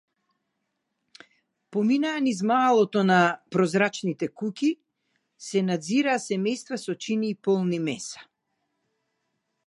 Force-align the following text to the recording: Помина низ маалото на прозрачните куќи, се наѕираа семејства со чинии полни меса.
Помина 1.75 2.13
низ 2.27 2.39
маалото 2.51 3.03
на 3.09 3.17
прозрачните 3.55 4.29
куќи, 4.41 4.69
се 5.49 5.63
наѕираа 5.67 6.23
семејства 6.23 6.79
со 6.85 6.95
чинии 7.07 7.37
полни 7.49 7.79
меса. 7.91 8.25